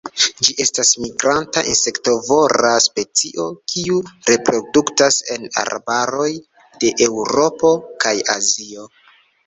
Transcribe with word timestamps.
Ĝi 0.45 0.53
estas 0.63 0.91
migranta 1.01 1.61
insektovora 1.73 2.71
specio 2.87 3.47
kiu 3.75 4.01
reproduktas 4.33 5.21
en 5.37 5.49
arbaroj 5.67 6.31
de 6.85 6.95
Eŭropo 7.11 7.77
kaj 8.07 8.19
Azio. 8.43 8.95